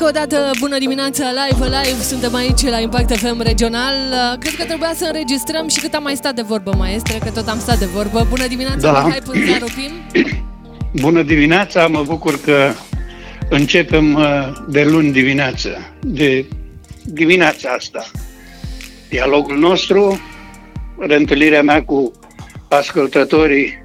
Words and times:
Încă 0.00 0.18
o 0.18 0.20
dată, 0.26 0.50
bună 0.58 0.78
dimineața, 0.78 1.24
live, 1.30 1.64
live, 1.64 2.02
suntem 2.02 2.34
aici 2.34 2.62
la 2.62 2.78
Impact 2.78 3.16
FM 3.16 3.40
Regional. 3.42 3.94
Cred 4.38 4.54
că 4.54 4.64
trebuia 4.64 4.92
să 4.94 5.04
înregistrăm 5.04 5.68
și 5.68 5.80
cât 5.80 5.94
am 5.94 6.02
mai 6.02 6.16
stat 6.16 6.34
de 6.34 6.42
vorbă, 6.42 6.74
maestre, 6.76 7.18
că 7.24 7.30
tot 7.30 7.48
am 7.48 7.58
stat 7.58 7.78
de 7.78 7.84
vorbă. 7.84 8.26
Bună 8.28 8.46
dimineața, 8.46 8.92
da. 8.92 9.02
Mihai 9.04 9.20
Pânzaru 9.24 9.64
Pim. 9.64 10.22
Bună 11.04 11.22
dimineața, 11.22 11.86
mă 11.86 12.02
bucur 12.02 12.40
că 12.40 12.72
începem 13.50 14.14
uh, 14.14 14.24
de 14.68 14.84
luni 14.84 15.12
dimineață, 15.12 15.92
de 16.00 16.44
dimineața 17.04 17.70
asta. 17.70 18.10
Dialogul 19.08 19.58
nostru, 19.58 20.20
reîntâlnirea 20.98 21.62
mea 21.62 21.82
cu 21.82 22.12
ascultătorii 22.68 23.82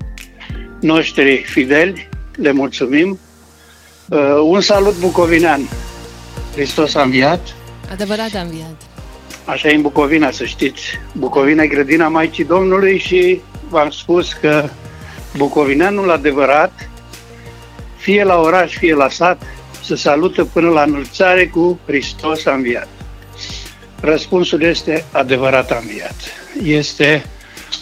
noștri 0.81 1.43
fideli, 1.45 2.09
le 2.35 2.51
mulțumim. 2.51 3.19
Uh, 4.09 4.19
un 4.43 4.61
salut 4.61 4.99
bucovinean. 4.99 5.69
Hristos 6.55 6.95
a 6.95 7.01
înviat. 7.01 7.55
Adevărat 7.91 8.33
a 8.33 8.39
înviat. 8.39 8.81
Așa 9.45 9.69
e 9.69 9.75
în 9.75 9.81
Bucovina, 9.81 10.31
să 10.31 10.45
știți. 10.45 10.81
Bucovina 11.13 11.63
e 11.63 11.67
grădina 11.67 12.07
Maicii 12.07 12.43
Domnului 12.43 12.97
și 12.97 13.41
v-am 13.69 13.89
spus 13.89 14.33
că 14.33 14.69
bucovineanul 15.37 16.11
adevărat, 16.11 16.89
fie 17.97 18.23
la 18.23 18.39
oraș, 18.39 18.77
fie 18.77 18.93
la 18.93 19.09
sat, 19.09 19.41
se 19.83 19.95
salută 19.95 20.45
până 20.45 20.69
la 20.69 20.81
înălțare 20.81 21.47
cu 21.47 21.79
Hristos 21.85 22.45
a 22.45 22.53
înviat. 22.53 22.87
Răspunsul 23.99 24.61
este 24.61 25.05
adevărat 25.11 25.71
a 25.71 25.77
înviat. 25.81 26.15
Este 26.63 27.25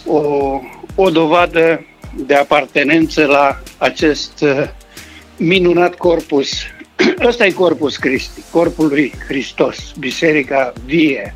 o, 0.05 0.59
o 0.95 1.09
dovadă 1.09 1.86
de 2.16 2.36
apartenență 2.36 3.26
la 3.26 3.62
acest 3.78 4.42
uh, 4.42 4.64
minunat 5.38 5.95
corpus. 5.95 6.52
Ăsta 7.27 7.45
e 7.45 7.52
Corpus 7.52 7.98
Christi, 7.98 8.41
corpul 8.52 8.88
lui 8.88 9.13
Hristos, 9.27 9.94
biserica 9.99 10.73
vie 10.85 11.35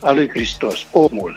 a 0.00 0.10
lui 0.10 0.28
Hristos, 0.28 0.86
omul. 0.90 1.34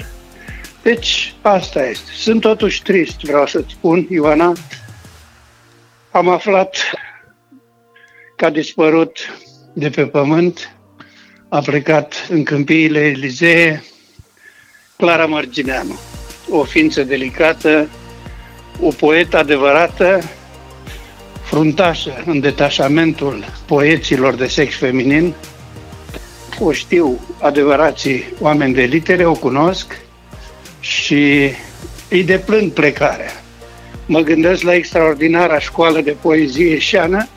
Deci, 0.82 1.36
asta 1.42 1.86
este. 1.86 2.12
Sunt 2.12 2.42
totuși 2.42 2.82
trist, 2.82 3.22
vreau 3.22 3.46
să-ți 3.48 3.72
spun, 3.72 4.08
Ioana. 4.10 4.54
Am 6.12 6.30
aflat 6.30 6.78
că 8.36 8.46
a 8.46 8.50
dispărut 8.50 9.18
de 9.74 9.90
pe 9.90 10.06
pământ, 10.06 10.76
a 11.50 11.60
plecat 11.60 12.28
în 12.30 12.44
câmpiile 12.44 13.00
Elizee 13.00 13.84
Clara 14.98 15.26
Margineanu, 15.26 16.00
o 16.50 16.64
ființă 16.64 17.04
delicată, 17.04 17.90
o 18.82 18.90
poetă 18.90 19.38
adevărată, 19.38 20.22
fruntașă 21.56 22.24
în 22.26 22.40
detașamentul 22.40 23.46
poeților 23.66 24.34
de 24.34 24.48
sex 24.48 24.76
feminin. 24.76 25.34
O 26.60 26.72
știu 26.72 27.20
adevărații 27.40 28.24
oameni 28.40 28.74
de 28.74 28.82
litere, 28.82 29.26
o 29.26 29.34
cunosc 29.34 29.98
și 30.80 31.52
îi 32.10 32.24
deplâng 32.24 32.72
plecarea. 32.72 33.32
Mă 34.06 34.20
gândesc 34.20 34.62
la 34.62 34.74
extraordinara 34.74 35.60
școală 35.60 36.02
de 36.02 36.16
poezie 36.22 36.78
șeană, 36.80 37.28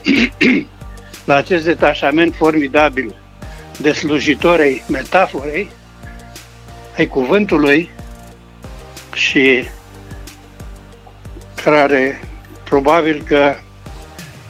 la 1.28 1.34
acest 1.34 1.64
detașament 1.64 2.34
formidabil 2.34 3.14
de 3.77 3.92
slujitorei 3.92 4.82
metaforei, 4.88 5.70
ai 6.97 7.06
cuvântului 7.06 7.91
și 9.14 9.64
care 11.64 12.20
probabil 12.64 13.22
că 13.27 13.55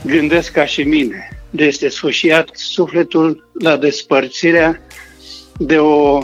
gândesc 0.08 0.52
ca 0.52 0.64
și 0.64 0.82
mine. 0.82 1.28
De 1.50 1.64
este 1.64 1.88
sfârșit 1.88 2.44
sufletul 2.52 3.50
la 3.52 3.76
despărțirea 3.76 4.80
de 5.58 5.78
o, 5.78 6.18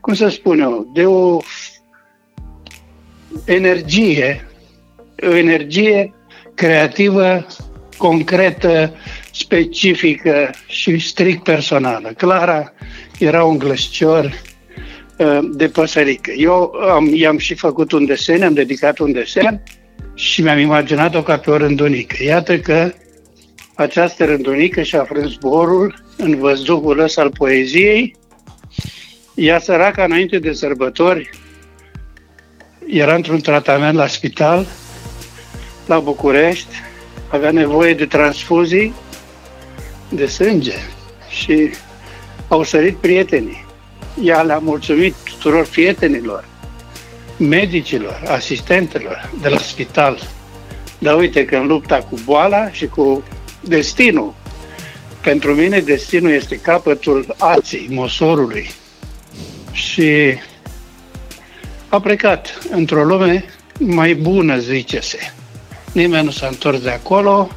cum 0.00 0.14
să 0.14 0.28
spun 0.28 0.60
eu, 0.60 0.90
de 0.94 1.06
o 1.06 1.38
energie, 3.44 4.46
o 5.22 5.34
energie 5.34 6.14
creativă, 6.54 7.46
concretă, 7.96 8.94
specifică 9.32 10.50
și 10.66 10.98
strict 10.98 11.42
personală. 11.42 12.12
Clara 12.16 12.72
era 13.18 13.44
un 13.44 13.58
glășcior 13.58 14.42
uh, 15.18 15.38
de 15.52 15.68
păsărică. 15.68 16.30
Eu 16.30 16.72
am, 16.72 17.14
i-am 17.14 17.38
și 17.38 17.54
făcut 17.54 17.92
un 17.92 18.06
desen, 18.06 18.42
am 18.42 18.54
dedicat 18.54 18.98
un 18.98 19.12
desen 19.12 19.62
și 20.16 20.42
mi-am 20.42 20.58
imaginat-o 20.58 21.22
ca 21.22 21.38
pe 21.38 21.50
o 21.50 21.56
rândunică. 21.56 22.22
Iată 22.22 22.58
că 22.58 22.92
această 23.74 24.24
rândunică 24.24 24.82
și-a 24.82 25.04
frâns 25.04 25.30
zborul 25.30 26.04
în 26.16 26.38
văzduhul 26.38 26.98
ăsta 26.98 27.20
al 27.20 27.30
poeziei. 27.30 28.16
Ea 29.34 29.58
săraca 29.58 30.04
înainte 30.04 30.38
de 30.38 30.52
sărbători 30.52 31.30
era 32.86 33.14
într-un 33.14 33.40
tratament 33.40 33.96
la 33.96 34.06
spital, 34.06 34.66
la 35.86 35.98
București, 35.98 36.74
avea 37.28 37.50
nevoie 37.50 37.94
de 37.94 38.06
transfuzii 38.06 38.94
de 40.08 40.26
sânge 40.26 40.74
și 41.28 41.70
au 42.48 42.62
sărit 42.62 42.96
prietenii. 42.96 43.64
Ea 44.22 44.42
le-a 44.42 44.58
mulțumit 44.58 45.14
tuturor 45.24 45.66
prietenilor 45.66 46.44
medicilor, 47.36 48.22
asistentelor 48.26 49.30
de 49.40 49.48
la 49.48 49.58
spital. 49.58 50.20
Dar 50.98 51.16
uite 51.16 51.44
că 51.44 51.56
în 51.56 51.66
lupta 51.66 51.98
cu 51.98 52.18
boala 52.24 52.70
și 52.70 52.86
cu 52.86 53.22
destinul, 53.60 54.34
pentru 55.22 55.54
mine 55.54 55.80
destinul 55.80 56.30
este 56.30 56.56
capătul 56.56 57.34
ații, 57.38 57.86
mosorului. 57.90 58.70
Și 59.72 60.38
a 61.88 62.00
plecat 62.00 62.58
într-o 62.70 63.04
lume 63.04 63.44
mai 63.78 64.14
bună, 64.14 64.58
zice-se. 64.58 65.18
Nimeni 65.92 66.24
nu 66.24 66.30
s-a 66.30 66.46
întors 66.46 66.80
de 66.80 66.90
acolo 66.90 67.50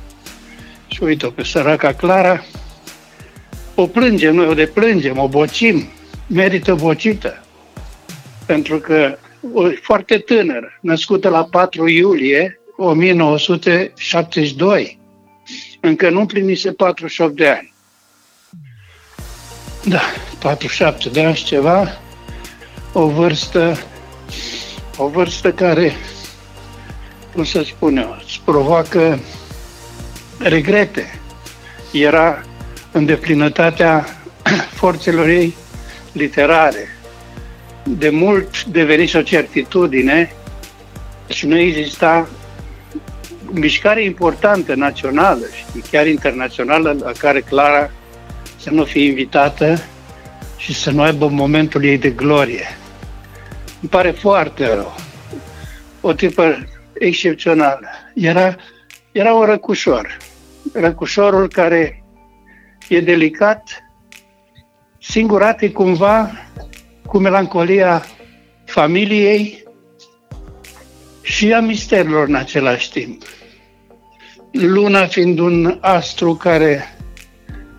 și 0.87 1.03
uite-o 1.03 1.29
pe 1.29 1.43
săraca 1.43 1.93
Clara. 1.93 2.43
O 3.75 3.87
plângem, 3.87 4.35
noi 4.35 4.47
o 4.47 4.53
deplângem, 4.53 5.17
o 5.17 5.27
bocim, 5.27 5.87
merită 6.27 6.73
bocită. 6.73 7.43
Pentru 8.45 8.77
că 8.77 9.17
foarte 9.81 10.17
tânăr, 10.17 10.79
născută 10.81 11.29
la 11.29 11.43
4 11.43 11.87
iulie 11.87 12.59
1972. 12.77 14.99
Încă 15.79 16.09
nu 16.09 16.25
plinise 16.25 16.71
48 16.71 17.35
de 17.35 17.47
ani. 17.47 17.73
Da, 19.85 20.01
47 20.39 21.09
de 21.09 21.23
ani 21.23 21.35
și 21.35 21.43
ceva, 21.43 21.99
o 22.93 23.07
vârstă, 23.07 23.77
o 24.97 25.07
vârstă 25.07 25.53
care, 25.53 25.93
cum 27.33 27.43
să 27.43 27.63
spun 27.63 27.97
eu, 27.97 28.17
îți 28.23 28.41
provoacă 28.45 29.19
regrete. 30.39 31.19
Era 31.91 32.43
în 32.91 33.05
deplinătatea 33.05 34.05
forțelor 34.79 35.27
ei 35.27 35.55
literare, 36.11 36.87
de 37.97 38.09
mult 38.09 38.63
devenise 38.63 39.17
o 39.17 39.21
certitudine 39.21 40.31
și 41.27 41.45
nu 41.45 41.57
exista 41.57 42.29
mișcare 43.51 44.03
importantă 44.03 44.75
națională 44.75 45.45
și 45.55 45.83
chiar 45.91 46.07
internațională 46.07 46.95
la 46.99 47.11
care 47.17 47.39
Clara 47.39 47.91
să 48.57 48.69
nu 48.69 48.83
fie 48.83 49.05
invitată 49.05 49.79
și 50.57 50.73
să 50.73 50.91
nu 50.91 51.01
aibă 51.01 51.27
momentul 51.27 51.83
ei 51.83 51.97
de 51.97 52.09
glorie. 52.09 52.67
Îmi 53.81 53.89
pare 53.89 54.11
foarte 54.11 54.73
rău. 54.73 54.95
O 56.01 56.13
tipă 56.13 56.57
excepțională. 56.93 57.87
Era, 58.15 58.55
era 59.11 59.33
un 59.33 59.45
răcușor. 59.45 60.17
Răcușorul 60.73 61.47
care 61.47 62.03
e 62.87 63.01
delicat, 63.01 63.83
singurat 64.99 65.61
e 65.61 65.69
cumva 65.69 66.31
cu 67.09 67.17
melancolia 67.17 68.05
familiei 68.65 69.63
și 71.21 71.53
a 71.53 71.59
misterilor 71.59 72.27
în 72.27 72.35
același 72.35 72.91
timp. 72.91 73.23
Luna 74.51 75.05
fiind 75.05 75.39
un 75.39 75.77
astru 75.81 76.35
care 76.35 76.97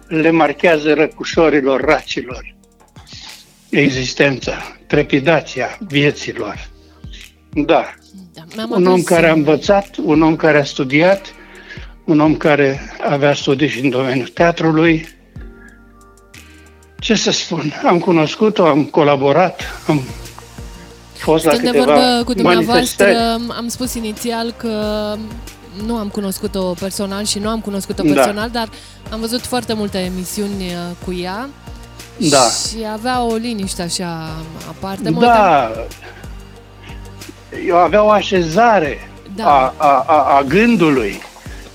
le 0.09 0.31
marchează 0.31 0.95
răcușorilor, 0.95 1.81
racilor, 1.81 2.55
existența, 3.69 4.53
trepidația 4.87 5.79
vieților. 5.89 6.69
Da, 7.53 7.95
da 8.57 8.67
un 8.71 8.87
om 8.87 9.03
care 9.03 9.29
a 9.29 9.33
învățat, 9.33 9.97
un 9.97 10.23
om 10.23 10.37
care 10.37 10.59
a 10.59 10.65
studiat, 10.65 11.35
un 12.05 12.21
om 12.21 12.37
care 12.37 12.81
avea 13.01 13.35
studii 13.35 13.69
și 13.69 13.81
în 13.81 13.91
domeniul 13.91 14.29
teatrului, 14.29 15.09
ce 17.01 17.15
să 17.15 17.31
spun, 17.31 17.73
am 17.87 17.99
cunoscut-o, 17.99 18.67
am 18.67 18.85
colaborat, 18.85 19.61
am 19.87 20.03
fost 21.13 21.45
Stând 21.45 21.65
la 21.65 21.71
câteva 21.71 21.85
de 21.85 21.93
vorbă 21.93 22.25
cu 22.25 22.33
dumneavoastră, 22.35 23.39
am 23.57 23.69
spus 23.69 23.95
inițial 23.95 24.55
că 24.57 24.75
nu 25.87 25.97
am 25.97 26.09
cunoscut-o 26.09 26.63
personal 26.63 27.25
și 27.25 27.39
nu 27.39 27.49
am 27.49 27.61
cunoscut-o 27.61 28.03
da. 28.03 28.13
personal, 28.13 28.51
dar 28.51 28.69
am 29.11 29.21
văzut 29.21 29.41
foarte 29.41 29.73
multe 29.73 29.99
emisiuni 29.99 30.65
uh, 30.65 30.97
cu 31.05 31.13
ea. 31.13 31.49
Da. 32.17 32.39
Și 32.39 32.87
avea 32.93 33.23
o 33.23 33.35
liniște 33.35 33.83
așa 33.83 34.29
aparte. 34.69 35.11
Mă 35.11 35.21
da. 35.21 35.71
Eu 37.67 37.77
avea 37.77 38.03
o 38.03 38.11
așezare 38.11 39.11
da. 39.37 39.45
a, 39.45 39.75
a, 39.77 40.05
a, 40.07 40.37
a 40.37 40.43
gândului. 40.43 41.23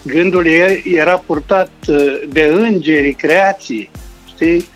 Gândul 0.01 0.45
era 0.83 1.17
purtat 1.17 1.71
uh, 1.87 1.97
de 2.29 2.41
îngerii 2.41 3.13
creații, 3.13 3.89
știi? 4.35 4.73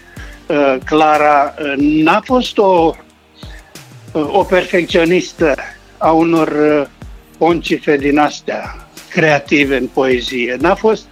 Uh, 0.49 0.75
Clara 0.85 1.53
n-a 1.77 2.21
fost 2.23 2.57
o, 2.57 2.95
o 4.11 4.43
perfecționistă 4.43 5.55
a 5.97 6.11
unor 6.11 6.51
poncife 7.37 7.97
din 7.97 8.17
astea 8.17 8.87
creative 9.09 9.77
în 9.77 9.87
poezie. 9.87 10.57
N-a 10.59 10.75
fost, 10.75 11.05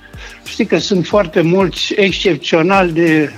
știi 0.45 0.65
că 0.65 0.77
sunt 0.77 1.05
foarte 1.05 1.41
mulți 1.41 1.93
excepțional 1.93 2.91
de 2.91 3.31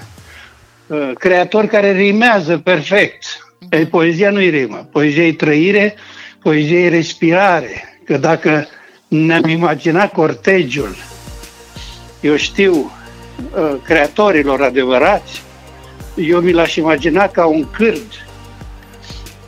uh, 0.87 1.11
creatori 1.13 1.67
care 1.67 1.91
rimează 1.91 2.57
perfect. 2.57 3.25
Ei, 3.69 3.85
poezia 3.85 4.29
nu-i 4.29 4.49
rimă. 4.49 4.87
Poezia 4.91 5.27
e 5.27 5.33
trăire, 5.33 5.95
poezia 6.41 6.79
e 6.79 6.89
respirare. 6.89 7.99
Că 8.05 8.17
dacă 8.17 8.67
ne-am 9.07 9.47
imaginat 9.47 10.11
cortegiul, 10.11 10.95
eu 12.21 12.35
știu, 12.35 12.91
uh, 13.55 13.75
creatorilor 13.83 14.61
adevărați, 14.61 15.41
eu 16.21 16.39
mi 16.39 16.51
l-aș 16.51 16.75
imagina 16.75 17.27
ca 17.27 17.45
un 17.45 17.69
cârd, 17.71 18.27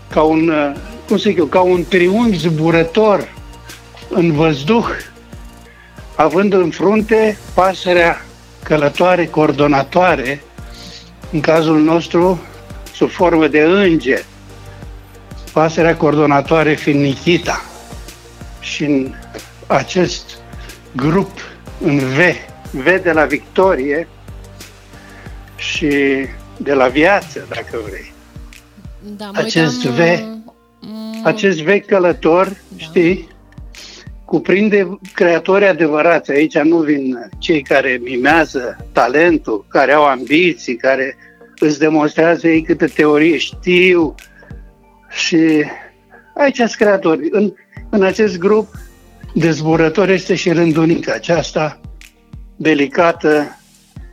ca 0.10 0.22
un, 0.22 0.50
uh, 0.50 0.72
cum 1.08 1.18
să 1.18 1.30
zic 1.30 1.38
eu, 1.38 1.46
ca 1.46 1.62
un 1.62 1.86
triunghi 1.88 2.38
zburător 2.38 3.34
în 4.10 4.32
văzduh, 4.32 4.88
având 6.16 6.54
în 6.54 6.70
frunte 6.70 7.38
pasărea 7.54 8.26
călătoare, 8.64 9.26
coordonatoare, 9.26 10.44
în 11.32 11.40
cazul 11.40 11.80
nostru, 11.80 12.42
sub 12.94 13.10
formă 13.10 13.48
de 13.48 13.62
înger, 13.62 14.24
pasărea 15.54 15.96
coordonatoare 15.96 16.74
fiind 16.74 17.02
Nikita. 17.02 17.62
Și 18.60 18.84
în 18.84 19.14
acest 19.68 20.38
grup, 20.96 21.40
în 21.82 21.98
V, 21.98 22.20
V 22.72 22.84
de 22.84 23.12
la 23.12 23.26
victorie 23.26 24.08
și 25.56 25.90
de 26.64 26.74
la 26.74 26.88
viață, 26.88 27.48
dacă 27.50 27.80
vrei. 27.88 28.14
Da, 29.18 29.30
acest 29.34 29.86
V, 29.86 30.00
acest 31.24 31.62
V 31.62 31.86
călător, 31.86 32.48
da. 32.48 32.78
știi, 32.78 33.28
cuprinde 34.26 35.00
creatori 35.14 35.68
adevărați. 35.68 36.32
Aici 36.32 36.58
nu 36.58 36.78
vin 36.78 37.30
cei 37.38 37.62
care 37.62 38.00
mimează 38.04 38.78
talentul, 38.92 39.66
care 39.68 39.92
au 39.92 40.04
ambiții, 40.04 40.76
care 40.76 41.18
îți 41.60 41.80
demonstrează 41.80 42.48
ei 42.48 42.62
câte 42.62 42.86
teorie 42.86 43.38
știu. 43.38 44.16
Și 45.10 45.66
aici 46.36 46.56
sunt 46.56 46.72
creatori. 46.72 47.28
În, 47.32 47.54
în 47.90 48.04
acest 48.04 48.38
grup 48.38 48.68
de 49.34 49.52
zburători 49.52 50.14
este 50.14 50.36
și 50.36 50.52
rândunica 50.52 51.14
aceasta 51.14 51.80
delicată, 52.56 53.60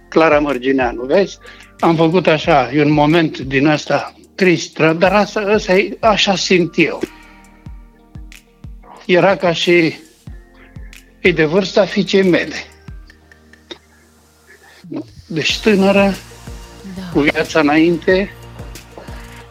Clara 0.08 0.38
Mărgineanu. 0.38 1.04
Vezi? 1.04 1.38
Am 1.80 1.96
făcut 1.96 2.26
așa, 2.26 2.70
e 2.72 2.82
un 2.82 2.92
moment 2.92 3.38
din 3.38 3.66
asta 3.66 4.14
trist, 4.34 4.78
dar 4.78 5.12
asta, 5.12 5.40
asta 5.40 5.76
e, 5.76 5.96
așa 6.00 6.36
simt 6.36 6.74
eu. 6.76 7.00
Era 9.06 9.36
ca 9.36 9.52
și 9.52 9.94
e 11.20 11.32
de 11.32 11.44
vârsta 11.44 11.84
fiicei 11.84 12.22
mele. 12.22 12.54
Deci 15.26 15.60
tânără, 15.60 16.14
da. 16.96 17.02
cu 17.12 17.20
viața 17.20 17.60
înainte, 17.60 18.32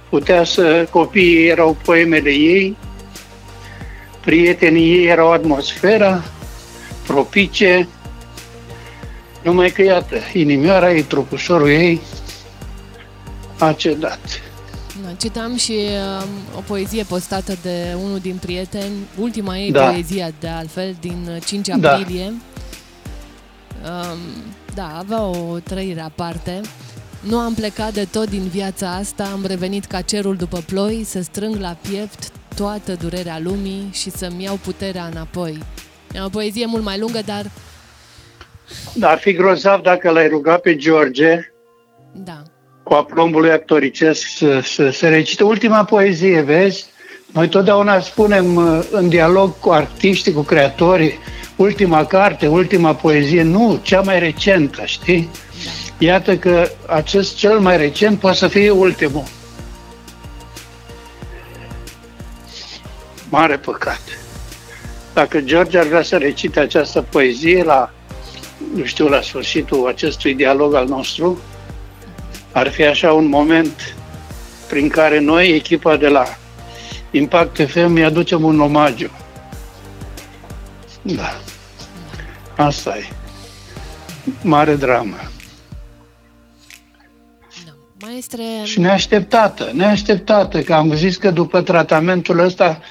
putea 0.10 0.44
să, 0.44 0.88
copiii 0.92 1.48
erau 1.48 1.78
poemele 1.84 2.30
ei, 2.30 2.78
prietenii 4.22 4.92
ei 4.92 5.06
erau 5.06 5.32
atmosfera 5.32 6.24
propice, 7.08 7.88
numai 9.48 9.70
că, 9.70 9.82
iată, 9.82 10.16
inimioara 10.34 10.92
ei, 10.92 11.04
trupușorul 11.04 11.70
ei 11.70 12.02
a 13.60 13.74
cedat. 13.74 14.20
Da, 15.04 15.12
citam 15.18 15.56
și 15.56 15.72
uh, 15.72 16.28
o 16.58 16.60
poezie 16.68 17.04
postată 17.04 17.58
de 17.62 17.96
unul 18.04 18.20
din 18.20 18.38
prieteni, 18.42 18.94
ultima 19.20 19.58
ei 19.58 19.72
da. 19.72 19.90
poezie 19.90 20.34
de 20.40 20.48
altfel, 20.48 20.96
din 21.00 21.42
5 21.46 21.68
da. 21.68 21.94
aprilie. 21.94 22.34
Da. 23.84 23.90
Um, 23.90 24.18
da, 24.74 24.98
avea 24.98 25.22
o 25.22 25.60
trăire 25.64 26.02
aparte. 26.02 26.62
Nu 27.20 27.38
am 27.38 27.54
plecat 27.54 27.94
de 27.94 28.08
tot 28.12 28.30
din 28.30 28.48
viața 28.48 28.96
asta, 28.96 29.30
am 29.34 29.46
revenit 29.46 29.86
ca 29.86 30.02
cerul 30.02 30.36
după 30.36 30.64
ploi, 30.66 31.04
să 31.06 31.22
strâng 31.22 31.56
la 31.60 31.78
piept 31.90 32.32
toată 32.56 32.96
durerea 33.02 33.40
lumii 33.40 33.90
și 33.92 34.10
să-mi 34.10 34.44
iau 34.44 34.56
puterea 34.56 35.06
înapoi. 35.06 35.64
E 36.14 36.22
o 36.22 36.30
poezie 36.30 36.66
mult 36.66 36.84
mai 36.84 37.00
lungă, 37.00 37.20
dar... 37.26 37.52
Da, 38.94 39.10
ar 39.10 39.18
fi 39.18 39.34
grozav 39.34 39.82
dacă 39.82 40.10
l-ai 40.10 40.28
rugat 40.28 40.62
pe 40.62 40.76
George 40.76 41.52
da 42.14 42.42
cu 42.88 42.94
aplombul 42.94 43.42
lui 43.42 43.52
actoricesc 43.52 44.28
să, 44.38 44.60
să, 44.64 44.90
să 44.90 45.10
recite 45.10 45.44
ultima 45.44 45.84
poezie, 45.84 46.42
vezi? 46.42 46.86
Noi 47.34 47.48
totdeauna 47.48 48.00
spunem 48.00 48.56
uh, 48.56 48.88
în 48.92 49.10
dialog 49.10 49.60
cu 49.60 49.70
artiștii, 49.70 50.34
cu 50.34 50.42
creatorii, 50.42 51.20
ultima 51.56 52.06
carte, 52.06 52.48
ultima 52.48 52.96
poezie, 52.96 53.44
nu, 53.44 53.80
cea 53.82 54.02
mai 54.02 54.20
recentă, 54.20 54.86
știi? 54.86 55.30
Iată 55.98 56.38
că 56.38 56.70
acest 56.88 57.36
cel 57.36 57.60
mai 57.60 57.78
recent 57.78 58.20
poate 58.20 58.38
să 58.38 58.48
fie 58.48 58.70
ultimul. 58.70 59.24
Mare 63.30 63.58
păcat. 63.58 64.02
Dacă 65.14 65.40
George 65.40 65.78
ar 65.78 65.86
vrea 65.86 66.04
să 66.04 66.18
recite 66.18 66.60
această 66.60 67.02
poezie 67.02 67.64
la, 67.64 67.94
nu 68.76 68.86
știu, 68.86 69.08
la 69.08 69.22
sfârșitul 69.22 69.88
acestui 69.88 70.34
dialog 70.34 70.74
al 70.74 70.88
nostru, 70.88 71.40
ar 72.52 72.70
fi 72.70 72.84
așa 72.84 73.14
un 73.14 73.28
moment 73.28 73.96
prin 74.68 74.90
care 74.90 75.20
noi, 75.20 75.48
echipa 75.48 75.98
de 75.98 76.08
la 76.08 76.24
Impact 77.12 77.70
FM, 77.70 77.96
îi 77.96 78.04
aducem 78.04 78.44
un 78.44 78.60
omagiu. 78.60 79.10
Da. 81.02 81.42
Asta 82.56 82.98
e. 82.98 83.08
Mare 84.42 84.76
dramă. 84.76 85.18
Da. 87.66 87.72
Maestre... 88.02 88.44
Și 88.64 88.80
neașteptată, 88.80 89.72
neașteptată, 89.74 90.62
că 90.62 90.74
am 90.74 90.94
zis 90.94 91.18
că 91.18 91.32
după 91.32 91.62
tratamentul 91.62 92.40
ăsta, 92.40 92.82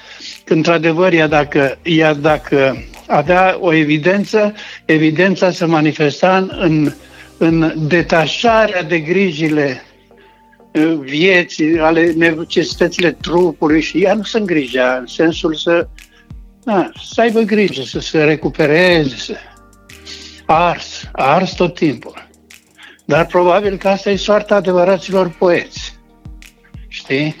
într-adevăr, 0.45 1.13
ea 1.13 1.27
dacă, 1.27 1.77
ea 1.81 2.13
dacă 2.13 2.83
avea 3.07 3.57
o 3.59 3.73
evidență, 3.73 4.53
evidența 4.85 5.51
se 5.51 5.65
manifesta 5.65 6.47
în 6.59 6.91
în 7.37 7.73
detașarea 7.87 8.83
de 8.83 8.99
grijile 8.99 9.83
uh, 10.73 10.97
vieții, 10.99 11.79
ale 11.79 12.11
necesitățile 12.11 13.11
trupului 13.11 13.81
și 13.81 14.03
ea 14.03 14.13
nu 14.13 14.23
se 14.23 14.37
îngrija 14.37 14.93
în 14.93 15.05
sensul 15.05 15.55
să, 15.55 15.87
na, 16.63 16.91
să 17.13 17.21
aibă 17.21 17.39
grijă, 17.39 17.81
să 17.81 17.99
se 17.99 18.23
recupereze, 18.23 19.15
să 19.15 19.35
ars, 20.45 21.09
ars 21.11 21.53
tot 21.53 21.73
timpul. 21.73 22.27
Dar 23.05 23.25
probabil 23.25 23.77
că 23.77 23.87
asta 23.87 24.09
e 24.09 24.15
soarta 24.15 24.55
adevăraților 24.55 25.29
poeți. 25.29 25.95
Știi? 26.87 27.35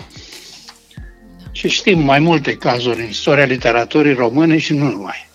Și 1.51 1.69
știm 1.69 1.99
mai 1.99 2.19
multe 2.19 2.55
cazuri 2.55 2.99
în 2.99 3.07
istoria 3.07 3.45
literaturii 3.45 4.13
române 4.13 4.57
și 4.57 4.73
nu 4.73 4.89
numai. 4.89 5.26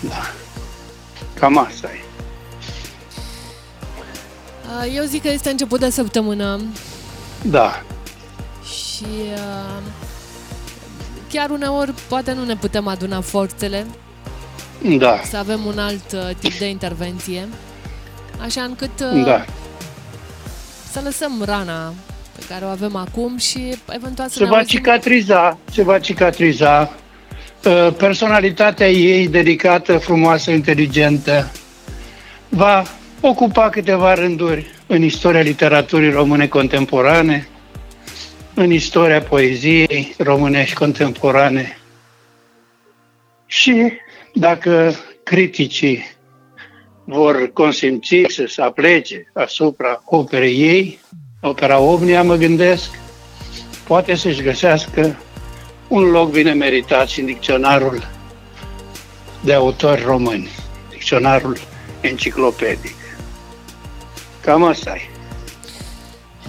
Da. 0.00 0.32
Cam 1.38 1.58
asta 1.58 1.88
e. 1.88 2.00
Uh, 4.66 4.94
eu 4.96 5.04
zic 5.04 5.22
că 5.22 5.28
este 5.28 5.50
început 5.50 5.80
de 5.80 5.90
săptămână. 5.90 6.60
Da. 7.42 7.82
Și 8.64 9.04
uh, 9.34 9.82
chiar 11.30 11.50
uneori 11.50 11.92
poate 12.08 12.32
nu 12.32 12.44
ne 12.44 12.56
putem 12.56 12.86
aduna 12.86 13.20
forțele. 13.20 13.86
Da. 14.98 15.20
Să 15.24 15.36
avem 15.36 15.64
un 15.64 15.78
alt 15.78 16.12
uh, 16.12 16.30
tip 16.38 16.52
de 16.58 16.68
intervenție. 16.68 17.48
Așa 18.40 18.62
încât 18.62 19.00
uh, 19.14 19.24
da. 19.24 19.44
să 20.90 21.00
lăsăm 21.04 21.42
rana 21.44 21.94
pe 22.38 22.44
care 22.48 22.64
o 22.64 22.68
avem 22.68 22.96
acum 22.96 23.36
și 23.36 23.74
eventual 23.88 24.28
să 24.28 24.34
se 24.38 24.44
va 24.44 24.56
auzim... 24.56 24.66
cicatriza, 24.66 25.58
se 25.72 25.82
va 25.82 25.98
cicatriza. 25.98 26.92
Uh, 27.66 27.92
personalitatea 27.96 28.88
ei 28.88 29.28
dedicată, 29.28 29.98
frumoasă, 29.98 30.50
inteligentă, 30.50 31.52
va 32.48 32.82
ocupa 33.20 33.68
câteva 33.68 34.14
rânduri 34.14 34.66
în 34.86 35.02
istoria 35.02 35.40
literaturii 35.40 36.10
române 36.10 36.46
contemporane, 36.46 37.48
în 38.54 38.70
istoria 38.70 39.20
poeziei 39.20 40.14
românești 40.18 40.74
contemporane. 40.74 41.78
Și 43.46 43.92
dacă 44.34 44.94
criticii 45.22 46.04
vor 47.04 47.50
consimți 47.52 48.24
să 48.28 48.44
se 48.46 48.62
aplece 48.62 49.30
asupra 49.32 50.02
operei 50.04 50.60
ei, 50.60 50.98
opera 51.40 51.78
Omnia, 51.78 52.22
mă 52.22 52.34
gândesc, 52.36 52.90
poate 53.86 54.14
să-și 54.14 54.42
găsească 54.42 55.16
un 55.88 56.02
loc 56.02 56.30
bine 56.30 56.52
meritat 56.52 57.08
și 57.08 57.20
în 57.20 57.26
dicționarul 57.26 58.02
de 59.40 59.52
autori 59.52 60.02
români, 60.02 60.48
dicționarul 60.90 61.58
enciclopedic. 62.00 62.94
Cam 64.40 64.64
asta 64.64 64.94
e. 64.94 65.08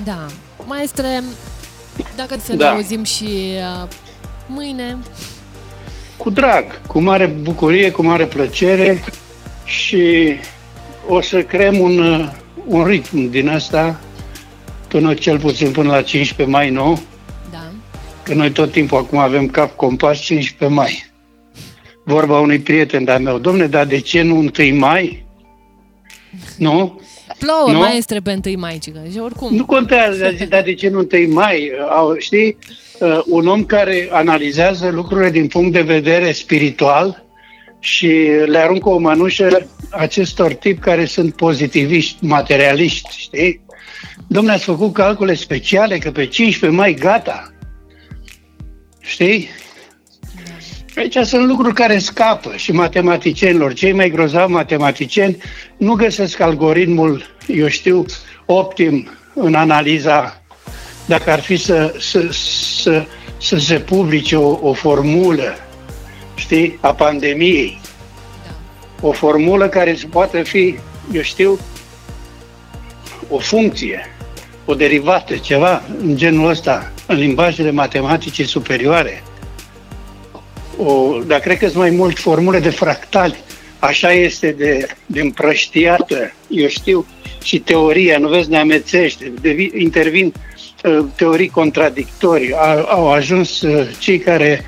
Da. 0.04 0.26
Maestre, 0.66 1.24
dacă 2.16 2.36
să 2.44 2.56
da. 2.56 2.70
ne 2.70 2.76
auzim 2.76 3.04
și 3.04 3.24
uh, 3.84 3.88
mâine. 4.48 4.98
Cu 6.18 6.30
drag, 6.30 6.82
cu 6.88 7.00
mare 7.00 7.26
bucurie, 7.26 7.92
cu 7.92 8.04
mare 8.04 8.26
plăcere 8.26 9.04
și 9.66 10.34
o 11.08 11.22
să 11.22 11.42
creăm 11.42 11.80
un, 11.80 12.00
uh, 12.00 12.30
un 12.66 12.86
ritm 12.86 13.30
din 13.30 13.50
asta 13.50 14.00
până 14.88 15.14
cel 15.14 15.40
puțin 15.40 15.72
până 15.72 15.90
la 15.90 16.02
15 16.02 16.56
mai, 16.56 16.70
nu? 16.70 17.02
Da. 18.28 18.34
Că 18.34 18.40
noi 18.40 18.52
tot 18.52 18.72
timpul 18.72 18.98
acum 18.98 19.18
avem 19.18 19.48
cap 19.48 19.76
compas 19.76 20.20
15 20.20 20.78
mai. 20.78 21.06
Vorba 22.06 22.40
unui 22.40 22.60
prieten 22.60 23.04
de-a 23.04 23.18
meu. 23.18 23.38
Domne, 23.38 23.68
dar 23.68 23.86
de 23.86 24.00
ce 24.00 24.22
nu 24.22 24.36
1 24.36 24.52
mai? 24.76 25.26
Nu? 26.58 27.02
Plouă 27.40 27.72
nu? 27.72 27.78
maestre 27.78 28.20
pe 28.20 28.40
1 28.46 28.60
mai, 28.60 28.78
cică. 28.82 29.04
Și 29.12 29.20
oricum. 29.20 29.56
Nu 29.56 29.66
contează, 29.66 30.34
dar 30.50 30.62
de 30.62 30.74
ce 30.74 30.90
nu 30.90 31.08
1 31.12 31.34
mai? 31.34 31.72
Știi, 32.18 32.58
uh, 33.00 33.20
un 33.26 33.48
om 33.48 33.64
care 33.64 34.08
analizează 34.12 34.90
lucrurile 34.90 35.30
din 35.30 35.48
punct 35.48 35.72
de 35.72 35.82
vedere 35.82 36.32
spiritual 36.32 37.26
și 37.80 38.08
le 38.46 38.58
aruncă 38.58 38.90
o 38.90 38.98
mănușă 38.98 39.68
acestor 39.90 40.54
tipi 40.54 40.80
care 40.80 41.06
sunt 41.06 41.36
pozitiviști, 41.36 42.26
materialiști, 42.26 43.18
știi? 43.18 43.62
Domnule, 44.28 44.56
ați 44.56 44.64
făcut 44.64 44.94
calcule 44.94 45.34
speciale 45.34 45.98
că 45.98 46.12
pe 46.12 46.26
15 46.26 46.80
mai 46.80 46.94
gata. 46.94 47.52
Știi? 49.08 49.50
Aici 50.96 51.18
sunt 51.18 51.48
lucruri 51.48 51.74
care 51.74 51.98
scapă 51.98 52.56
și 52.56 52.72
matematicienilor. 52.72 53.74
Cei 53.74 53.92
mai 53.92 54.10
grozavi 54.10 54.52
matematicieni 54.52 55.38
nu 55.78 55.94
găsesc 55.94 56.40
algoritmul, 56.40 57.36
eu 57.48 57.68
știu, 57.68 58.06
optim 58.46 59.10
în 59.34 59.54
analiza 59.54 60.42
dacă 61.06 61.32
ar 61.32 61.40
fi 61.40 61.56
să, 61.56 61.96
să, 62.00 62.28
să, 62.82 63.06
să 63.38 63.58
se 63.58 63.80
publice 63.80 64.36
o, 64.36 64.70
o 64.70 64.74
formulă, 64.74 65.56
știi, 66.36 66.78
a 66.82 66.94
pandemiei. 66.94 67.80
O 69.02 69.12
formulă 69.12 69.68
care 69.68 69.96
să 69.96 70.08
poată 70.08 70.44
fi, 70.44 70.78
eu 71.12 71.22
știu, 71.22 71.60
o 73.30 73.38
funcție, 73.38 74.16
o 74.66 74.74
derivată, 74.74 75.36
ceva 75.36 75.84
în 76.02 76.18
genul 76.18 76.50
ăsta, 76.50 76.92
în 77.08 77.18
limbajele 77.18 77.72
matematice 77.72 78.44
superioare 78.44 79.24
o, 80.78 81.20
dar 81.28 81.40
cred 81.40 81.58
că 81.58 81.66
sunt 81.66 81.78
mai 81.78 81.90
mult 81.90 82.20
formule 82.20 82.60
de 82.60 82.70
fractali. 82.70 83.36
Așa 83.80 84.12
este 84.12 84.52
de, 84.52 84.88
de 85.06 85.22
împrăștiată, 85.22 86.34
eu 86.48 86.68
știu, 86.68 87.06
și 87.44 87.60
teoria, 87.60 88.18
nu 88.18 88.28
vezi, 88.28 88.50
ne 88.50 88.58
amețește, 88.58 89.32
de, 89.42 89.70
intervin 89.74 90.34
uh, 90.84 91.06
teorii 91.16 91.50
contradictorii. 91.50 92.54
A, 92.54 92.82
au 92.82 93.12
ajuns 93.12 93.62
uh, 93.62 93.88
cei 94.00 94.20
care, 94.20 94.66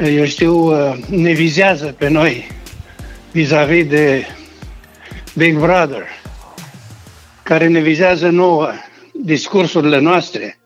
uh, 0.00 0.14
eu 0.16 0.24
știu, 0.24 0.54
uh, 0.54 0.96
ne 1.08 1.32
vizează 1.32 1.94
pe 1.98 2.08
noi 2.08 2.46
vis-a-vis 3.32 3.86
de 3.86 4.26
Big 5.34 5.58
Brother, 5.58 6.06
care 7.42 7.66
ne 7.66 7.80
vizează 7.80 8.28
nouă 8.28 8.70
discursurile 9.12 9.98
noastre, 9.98 10.58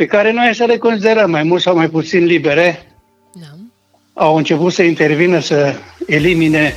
pe 0.00 0.06
care 0.06 0.32
noi 0.32 0.54
să 0.54 0.64
le 0.64 0.76
considerăm 0.76 1.30
mai 1.30 1.42
mult 1.42 1.62
sau 1.62 1.76
mai 1.76 1.88
puțin 1.88 2.24
libere, 2.24 2.86
au 4.12 4.36
început 4.36 4.72
să 4.72 4.82
intervină 4.82 5.38
să 5.40 5.74
elimine 6.06 6.74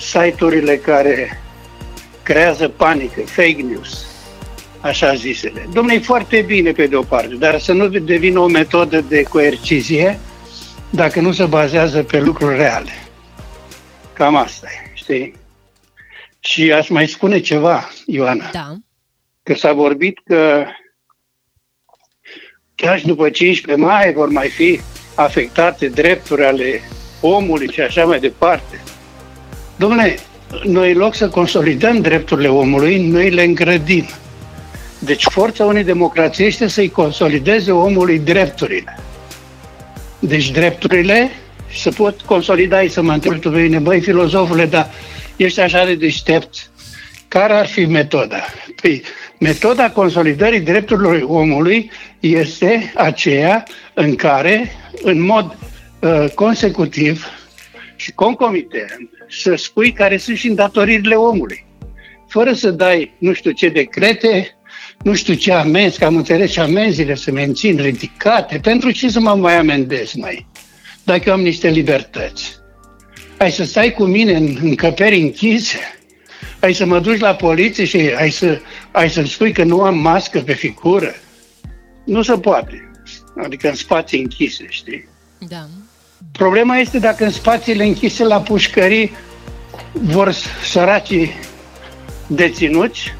site-urile 0.00 0.76
care 0.76 1.40
creează 2.22 2.68
panică, 2.68 3.20
fake 3.20 3.62
news, 3.62 4.06
așa 4.80 5.14
zisele. 5.14 5.68
Domnule, 5.72 5.96
e 5.96 6.00
foarte 6.00 6.40
bine 6.40 6.72
pe 6.72 6.86
de 6.86 6.96
o 6.96 7.02
parte, 7.02 7.34
dar 7.34 7.58
să 7.58 7.72
nu 7.72 7.88
devină 7.88 8.38
o 8.38 8.46
metodă 8.46 9.00
de 9.00 9.22
coercizie 9.22 10.18
dacă 10.90 11.20
nu 11.20 11.32
se 11.32 11.44
bazează 11.44 12.02
pe 12.02 12.20
lucruri 12.20 12.56
reale. 12.56 12.92
Cam 14.12 14.36
asta 14.36 14.66
e, 14.66 14.90
știi? 14.94 15.34
Și 16.40 16.72
aș 16.72 16.88
mai 16.88 17.06
spune 17.06 17.40
ceva, 17.40 17.88
Ioana. 18.06 18.50
Da. 18.52 18.74
Că 19.42 19.54
s-a 19.54 19.72
vorbit 19.72 20.20
că 20.24 20.66
chiar 22.82 22.98
și 22.98 23.06
după 23.06 23.28
15 23.28 23.84
mai 23.84 24.12
vor 24.12 24.28
mai 24.28 24.48
fi 24.48 24.80
afectate 25.14 25.86
drepturi 25.86 26.44
ale 26.44 26.80
omului 27.20 27.72
și 27.72 27.80
așa 27.80 28.04
mai 28.04 28.20
departe. 28.20 28.80
Domnule, 29.76 30.18
noi 30.64 30.92
în 30.92 30.98
loc 30.98 31.14
să 31.14 31.28
consolidăm 31.28 32.00
drepturile 32.00 32.48
omului, 32.48 33.06
noi 33.06 33.30
le 33.30 33.42
îngrădim. 33.42 34.06
Deci 34.98 35.24
forța 35.30 35.64
unei 35.64 35.84
democrații 35.84 36.46
este 36.46 36.66
să-i 36.66 36.90
consolideze 36.90 37.72
omului 37.72 38.18
drepturile. 38.18 38.98
Deci 40.18 40.50
drepturile 40.50 41.30
să 41.74 41.90
pot 41.90 42.20
consolida 42.20 42.80
și 42.82 42.88
să 42.88 43.02
mă 43.02 43.12
întreb 43.12 43.40
pe 43.40 43.48
mine, 43.48 43.78
băi, 43.78 44.00
filozofule, 44.00 44.66
dar 44.66 44.90
ești 45.36 45.60
așa 45.60 45.84
de 45.84 45.94
deștept. 45.94 46.70
Care 47.28 47.52
ar 47.52 47.66
fi 47.66 47.84
metoda? 47.84 48.44
Păi, 48.80 49.02
metoda 49.42 49.90
consolidării 49.90 50.60
drepturilor 50.60 51.24
omului 51.26 51.90
este 52.20 52.92
aceea 52.94 53.62
în 53.94 54.14
care 54.14 54.72
în 55.02 55.20
mod 55.20 55.56
uh, 56.00 56.24
consecutiv 56.34 57.26
și 57.96 58.12
concomitent 58.12 59.10
să 59.28 59.54
spui 59.54 59.92
care 59.92 60.16
sunt 60.16 60.36
și 60.36 60.48
îndatoririle 60.48 61.14
omului. 61.14 61.64
Fără 62.28 62.52
să 62.52 62.70
dai 62.70 63.14
nu 63.18 63.32
știu 63.32 63.50
ce 63.50 63.68
decrete, 63.68 64.56
nu 65.02 65.14
știu 65.14 65.34
ce 65.34 65.52
amenzi, 65.52 65.98
că 65.98 66.04
am 66.04 66.16
înțeles 66.16 66.50
și 66.50 66.60
amenziile 66.60 67.14
să 67.14 67.30
mențin 67.30 67.76
ridicate. 67.76 68.58
Pentru 68.58 68.90
ce 68.90 69.08
să 69.08 69.20
mă 69.20 69.34
mai 69.34 69.56
amendez 69.56 70.12
mai? 70.12 70.46
Dacă 71.04 71.22
eu 71.26 71.34
am 71.34 71.40
niște 71.40 71.68
libertăți. 71.68 72.56
Ai 73.38 73.50
să 73.50 73.64
stai 73.64 73.92
cu 73.92 74.04
mine 74.04 74.32
în 74.32 74.58
încăperi 74.62 75.20
închise, 75.20 75.78
ai 76.62 76.72
să 76.72 76.86
mă 76.86 77.00
duci 77.00 77.20
la 77.20 77.34
poliție 77.34 77.84
și 77.84 77.96
ai, 77.96 78.30
să, 78.30 78.60
ai 78.92 79.10
să-mi 79.10 79.28
spui 79.28 79.52
că 79.52 79.64
nu 79.64 79.82
am 79.82 79.98
mască 79.98 80.38
pe 80.38 80.52
figură. 80.52 81.14
Nu 82.04 82.22
se 82.22 82.38
poate. 82.38 82.90
Adică 83.44 83.68
în 83.68 83.74
spații 83.74 84.20
închise, 84.20 84.66
știi? 84.68 85.08
Da. 85.38 85.66
Problema 86.32 86.76
este 86.76 86.98
dacă 86.98 87.24
în 87.24 87.30
spațiile 87.30 87.84
închise 87.84 88.24
la 88.24 88.40
pușcării 88.40 89.12
vor 89.92 90.32
săracii 90.70 91.32
deținuți, 92.26 93.14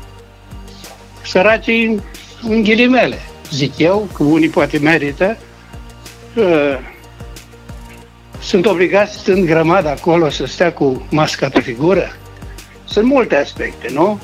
săracii 1.24 2.02
în 2.42 2.62
ghilimele, 2.62 3.18
zic 3.50 3.78
eu, 3.78 4.08
că 4.14 4.22
unii 4.22 4.48
poate 4.48 4.78
merită, 4.78 5.38
uh, 6.36 6.78
sunt 8.42 8.66
obligați 8.66 9.18
stând 9.18 9.46
grămadă 9.46 9.88
acolo 9.88 10.30
să 10.30 10.46
stea 10.46 10.72
cu 10.72 11.06
masca 11.10 11.48
pe 11.48 11.60
figură. 11.60 12.16
Sunt 12.84 13.06
multe 13.06 13.36
aspecte, 13.36 13.88
nu? 13.92 14.20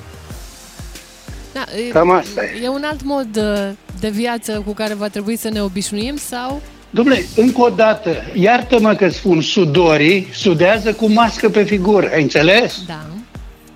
Da, 1.53 1.65
Cam 1.93 2.11
asta 2.11 2.45
e. 2.45 2.61
E 2.63 2.69
un 2.69 2.83
alt 2.85 3.03
mod 3.03 3.37
uh, 3.37 3.71
de 4.01 4.09
viață 4.09 4.63
cu 4.67 4.73
care 4.73 4.95
va 4.95 5.09
trebui 5.09 5.37
să 5.37 5.49
ne 5.49 5.63
obișnuim 5.63 6.17
sau? 6.17 6.63
Domnule, 6.91 7.25
încă 7.37 7.61
o 7.61 7.69
dată, 7.69 8.17
iartă-mă 8.35 8.95
că 8.95 9.09
spun 9.09 9.41
sudorii, 9.41 10.29
sudează 10.33 10.93
cu 10.93 11.11
mască 11.11 11.49
pe 11.49 11.63
figură, 11.65 12.11
ai 12.13 12.23
înțeles? 12.23 12.83
Da. 12.87 13.07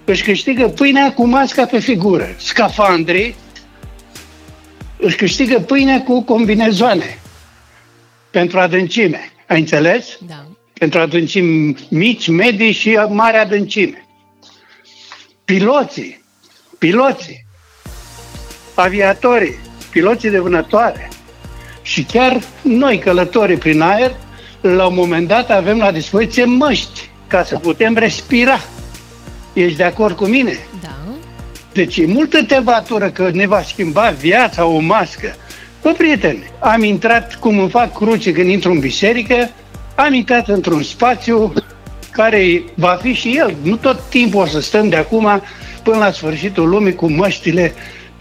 Își 0.05 0.23
câștigă 0.23 0.69
pâinea 0.69 1.13
cu 1.13 1.27
masca 1.27 1.67
pe 1.67 1.79
figură. 1.79 2.35
Scafandrii 2.39 3.35
își 4.97 5.17
câștigă 5.17 5.59
pâinea 5.61 6.03
cu 6.03 6.23
combinezoane 6.23 7.19
pentru 8.31 8.59
adâncime. 8.59 9.33
Ai 9.49 9.59
înțeles? 9.59 10.19
Da. 10.27 10.47
Pentru 10.73 11.01
adâncimi 11.01 11.77
mici, 11.89 12.29
medii 12.29 12.73
și 12.73 12.99
mari 13.09 13.37
adâncime. 13.37 14.07
Piloții, 15.45 16.25
piloții, 16.79 17.47
aviatorii, 18.83 19.59
piloții 19.91 20.31
de 20.31 20.39
vânătoare 20.39 21.09
și 21.83 22.03
chiar 22.03 22.41
noi, 22.63 22.99
călătorii 22.99 23.57
prin 23.57 23.81
aer, 23.81 24.15
la 24.61 24.87
un 24.87 24.95
moment 24.95 25.29
dat 25.29 25.51
avem 25.51 25.79
la 25.79 25.93
dispoziție 25.93 26.45
măști 26.45 27.11
ca 27.27 27.45
să 27.45 27.59
putem 27.59 27.95
respira. 27.95 28.61
Ești 29.53 29.77
de 29.77 29.85
acord 29.85 30.17
cu 30.17 30.25
mine? 30.25 30.59
Da. 30.83 30.89
Deci 31.73 31.97
e 31.97 32.07
multă 32.07 32.45
tevatură 32.45 33.11
că 33.11 33.31
ne 33.33 33.47
va 33.47 33.63
schimba 33.63 34.11
viața 34.11 34.65
o 34.65 34.79
mască. 34.79 35.35
Bă, 35.83 35.93
prieteni, 35.97 36.51
am 36.59 36.83
intrat, 36.83 37.35
cum 37.35 37.59
îmi 37.59 37.71
fac 37.71 37.93
cruce 37.93 38.33
când 38.33 38.49
intru 38.49 38.71
în 38.71 38.79
biserică, 38.79 39.51
am 39.95 40.13
intrat 40.13 40.49
într-un 40.49 40.83
spațiu 40.83 41.53
care 42.11 42.63
va 42.75 42.99
fi 43.03 43.13
și 43.13 43.37
el. 43.37 43.55
Nu 43.63 43.77
tot 43.77 44.01
timpul 44.09 44.41
o 44.41 44.47
să 44.47 44.61
stăm 44.61 44.89
de 44.89 44.97
acum 44.97 45.43
până 45.83 45.97
la 45.97 46.11
sfârșitul 46.11 46.69
lumii 46.69 46.95
cu 46.95 47.11
măștile 47.11 47.73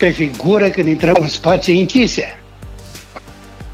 pe 0.02 0.10
figură 0.10 0.70
când 0.70 0.88
intrăm 0.88 1.16
în 1.20 1.28
spații 1.28 1.80
închise. 1.80 2.40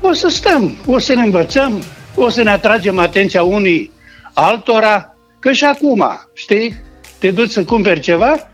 O 0.01 0.13
să 0.13 0.27
stăm, 0.27 0.77
o 0.85 0.99
să 0.99 1.13
ne 1.13 1.21
învățăm, 1.21 1.83
o 2.15 2.29
să 2.29 2.43
ne 2.43 2.49
atragem 2.49 2.99
atenția 2.99 3.43
unii 3.43 3.91
altora, 4.33 5.15
că 5.39 5.51
și 5.51 5.63
acum, 5.63 6.05
știi, 6.33 6.75
te 7.19 7.31
duci 7.31 7.49
să 7.49 7.63
cumperi 7.63 7.99
ceva, 7.99 8.51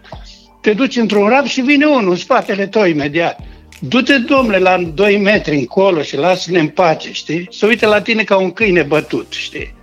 te 0.61 0.73
duci 0.73 0.95
într-un 0.95 1.27
rap 1.27 1.45
și 1.45 1.61
vine 1.61 1.85
unul 1.85 2.09
în 2.09 2.15
spatele 2.15 2.67
tău 2.67 2.85
imediat. 2.85 3.39
Du-te, 3.79 4.17
domnule, 4.17 4.57
la 4.57 4.77
2 4.77 5.17
metri 5.17 5.55
încolo 5.55 6.01
și 6.01 6.17
lasă-ne 6.17 6.59
în 6.59 6.67
pace, 6.67 7.11
știi? 7.11 7.47
Să 7.51 7.65
uite 7.65 7.85
la 7.85 8.01
tine 8.01 8.23
ca 8.23 8.37
un 8.37 8.51
câine 8.51 8.81
bătut, 8.81 9.27
știi? 9.29 9.73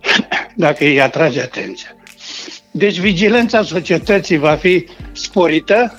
Dacă 0.64 0.84
îi 0.84 1.00
atrage 1.00 1.40
atenția. 1.40 1.96
Deci 2.70 2.98
vigilența 2.98 3.62
societății 3.62 4.36
va 4.36 4.54
fi 4.54 4.86
sporită. 5.12 5.94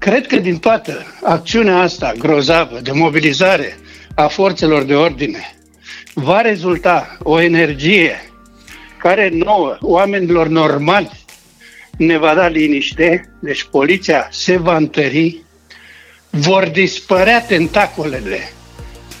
Cred 0.00 0.26
că 0.26 0.36
din 0.36 0.58
toată 0.58 1.06
acțiunea 1.22 1.78
asta 1.78 2.12
grozavă 2.18 2.78
de 2.82 2.92
mobilizare 2.92 3.78
a 4.14 4.26
forțelor 4.26 4.82
de 4.82 4.94
ordine 4.94 5.54
va 6.14 6.40
rezulta 6.40 7.16
o 7.22 7.40
energie 7.40 8.30
care 8.98 9.30
nouă, 9.32 9.76
oamenilor 9.80 10.46
normali, 10.46 11.10
ne 11.96 12.18
va 12.18 12.34
da 12.34 12.46
liniște, 12.46 13.30
deci 13.40 13.64
poliția 13.70 14.28
se 14.30 14.56
va 14.56 14.76
întări, 14.76 15.42
vor 16.30 16.68
dispărea 16.68 17.42
tentacolele 17.42 18.52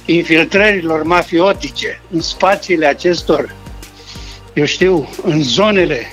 infiltrărilor 0.04 1.02
mafiotice 1.02 2.00
în 2.10 2.20
spațiile 2.20 2.86
acestor, 2.86 3.54
eu 4.54 4.64
știu, 4.64 5.08
în 5.22 5.42
zonele 5.42 6.06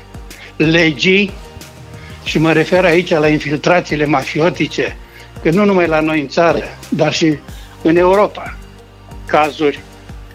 legii, 0.56 1.32
și 2.28 2.40
mă 2.40 2.52
refer 2.52 2.86
aici 2.86 3.10
la 3.10 3.28
infiltrațiile 3.28 4.06
mafiotice, 4.06 4.98
că 5.44 5.50
nu 5.50 5.66
numai 5.66 5.88
la 5.88 6.00
noi 6.00 6.20
în 6.20 6.28
țară, 6.28 6.64
dar 6.90 7.14
și 7.14 7.38
în 7.82 7.96
Europa, 7.96 8.58
cazuri 9.26 9.80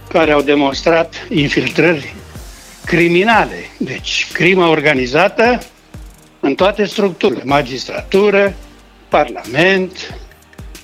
care 0.09 0.33
au 0.33 0.43
demonstrat 0.43 1.27
infiltrări 1.29 2.15
criminale, 2.85 3.57
deci 3.79 4.29
crima 4.33 4.69
organizată 4.69 5.63
în 6.41 6.55
toate 6.55 6.85
structurile, 6.85 7.43
magistratură, 7.45 8.55
parlament, 9.09 10.19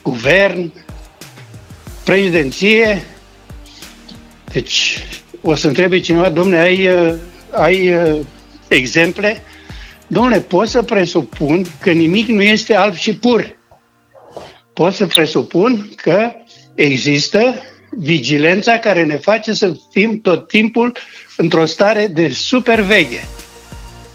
guvern, 0.02 0.72
prezidenție. 2.04 3.02
Deci 4.52 5.04
o 5.42 5.54
să 5.54 5.66
întrebe 5.66 6.00
cineva, 6.00 6.28
domnule, 6.28 6.58
ai, 6.58 6.88
ai 7.50 7.94
uh, 7.94 8.18
exemple? 8.68 9.42
Domnule, 10.08 10.40
pot 10.40 10.68
să 10.68 10.82
presupun 10.82 11.66
că 11.80 11.90
nimic 11.90 12.28
nu 12.28 12.42
este 12.42 12.74
alb 12.74 12.94
și 12.94 13.16
pur. 13.16 13.56
Pot 14.72 14.94
să 14.94 15.06
presupun 15.06 15.90
că 15.96 16.32
există 16.74 17.54
vigilența 17.90 18.78
care 18.78 19.04
ne 19.04 19.16
face 19.16 19.52
să 19.52 19.76
fim 19.90 20.20
tot 20.20 20.48
timpul 20.48 20.96
într-o 21.36 21.64
stare 21.64 22.06
de 22.06 22.28
superveghe. 22.28 23.24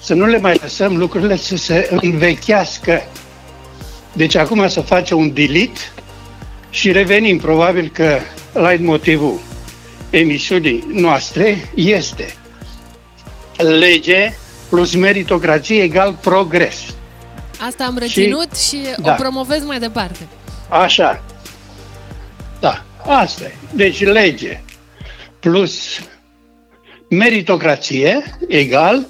Să 0.02 0.14
nu 0.14 0.26
le 0.26 0.38
mai 0.38 0.58
lăsăm 0.62 0.98
lucrurile 0.98 1.36
să 1.36 1.56
se 1.56 1.90
învechească. 2.02 3.02
Deci 4.14 4.36
acum 4.36 4.68
să 4.68 4.82
face 4.82 5.14
un 5.14 5.34
delete 5.34 5.80
și 6.70 6.92
revenim. 6.92 7.38
Probabil 7.38 7.90
că 7.94 8.20
light 8.54 8.82
motivul 8.82 9.40
emisiunii 10.10 10.88
noastre 10.92 11.72
este 11.76 12.36
lege 13.58 14.34
plus 14.74 14.96
meritocrație 14.96 15.84
egal 15.84 16.18
progres. 16.22 16.96
Asta 17.60 17.84
am 17.84 17.98
reținut 17.98 18.56
și, 18.56 18.76
și 18.76 18.96
da. 19.02 19.12
o 19.12 19.16
promovez 19.16 19.66
mai 19.66 19.80
departe. 19.80 20.28
Așa. 20.70 21.24
Da, 22.60 22.84
asta 23.06 23.44
e. 23.44 23.54
Deci 23.72 24.04
lege 24.04 24.62
plus 25.40 26.00
meritocrație 27.10 28.38
egal 28.48 29.08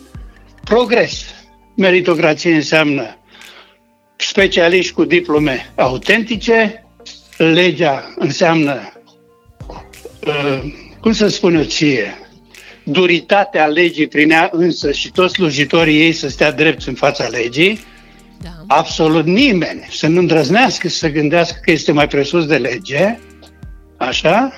progres. 0.64 1.26
Meritocrație 1.76 2.56
înseamnă 2.56 3.18
specialiști 4.16 4.94
cu 4.94 5.04
diplome 5.04 5.72
autentice, 5.76 6.86
legea 7.38 8.14
înseamnă, 8.16 8.94
uh, 10.28 10.74
cum 11.00 11.12
să 11.14 11.28
spun 11.28 11.56
eu 11.56 11.64
ție, 11.64 12.23
duritatea 12.84 13.66
legii 13.66 14.08
prin 14.08 14.32
ea 14.32 14.50
însă 14.52 14.92
și 14.92 15.12
toți 15.12 15.34
slujitorii 15.34 16.02
ei 16.02 16.12
să 16.12 16.30
stea 16.30 16.52
drepți 16.52 16.88
în 16.88 16.94
fața 16.94 17.28
legii, 17.28 17.80
da. 18.42 18.50
absolut 18.68 19.26
nimeni 19.26 19.88
să 19.92 20.08
nu 20.08 20.20
îndrăznească 20.20 20.90
să 20.90 21.10
gândească 21.10 21.60
că 21.64 21.72
este 21.72 21.92
mai 21.92 22.08
presus 22.08 22.46
de 22.46 22.58
lege, 22.58 23.20
așa, 23.98 24.58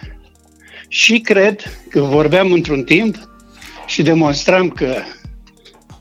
și 0.87 1.19
cred 1.19 1.79
că 1.89 2.01
vorbeam 2.01 2.51
într-un 2.51 2.83
timp 2.83 3.15
și 3.85 4.01
demonstram 4.01 4.69
că 4.69 4.95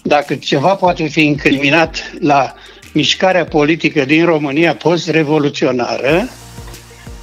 dacă 0.03 0.35
ceva 0.35 0.75
poate 0.75 1.07
fi 1.07 1.25
incriminat 1.25 2.13
la 2.21 2.55
mișcarea 2.93 3.45
politică 3.45 4.05
din 4.05 4.25
România 4.25 4.75
post-revoluționară, 4.75 6.29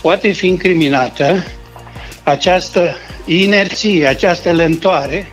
poate 0.01 0.31
fi 0.31 0.47
incriminată 0.47 1.43
această 2.23 2.95
inerție, 3.25 4.07
această 4.07 4.51
lentoare 4.51 5.31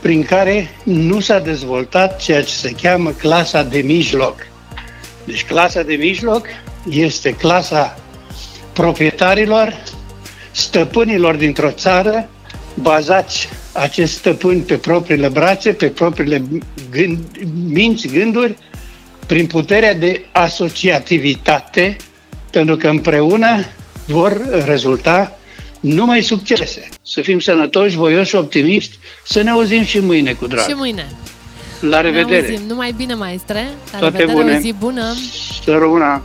prin 0.00 0.22
care 0.22 0.70
nu 0.84 1.20
s-a 1.20 1.38
dezvoltat 1.38 2.20
ceea 2.20 2.42
ce 2.42 2.52
se 2.52 2.74
cheamă 2.82 3.10
clasa 3.10 3.62
de 3.62 3.78
mijloc. 3.78 4.46
Deci 5.24 5.44
clasa 5.44 5.82
de 5.82 5.94
mijloc 5.94 6.46
este 6.90 7.30
clasa 7.34 7.98
proprietarilor, 8.72 9.82
stăpânilor 10.50 11.34
dintr-o 11.34 11.70
țară, 11.70 12.28
bazați 12.74 13.48
acest 13.72 14.12
stăpâni 14.12 14.60
pe 14.60 14.74
propriile 14.74 15.28
brațe, 15.28 15.72
pe 15.72 15.86
propriile 15.86 16.42
gând, 16.90 17.18
minți, 17.66 18.08
gânduri, 18.08 18.56
prin 19.26 19.46
puterea 19.46 19.94
de 19.94 20.24
asociativitate, 20.32 21.96
pentru 22.50 22.76
că 22.76 22.88
împreună 22.88 23.64
vor 24.06 24.62
rezulta 24.64 25.38
numai 25.80 26.22
succese. 26.22 26.88
Să 27.02 27.20
fim 27.20 27.38
sănătoși, 27.38 27.96
voioși, 27.96 28.34
optimiști, 28.34 28.98
să 29.24 29.42
ne 29.42 29.50
auzim 29.50 29.82
și 29.82 29.98
mâine 29.98 30.32
cu 30.32 30.46
drag. 30.46 30.68
Și 30.68 30.74
mâine. 30.74 31.06
La 31.80 32.00
revedere. 32.00 32.40
Ne 32.40 32.52
auzim. 32.52 32.66
Numai 32.66 32.92
bine, 32.96 33.14
maestre. 33.14 33.68
La 33.92 33.98
Toate 33.98 34.16
revedere, 34.16 34.42
bune. 34.42 34.56
o 34.56 34.60
zi 34.60 34.74
bună. 34.78 35.14
Să 35.64 35.70
rămână. 35.72 36.22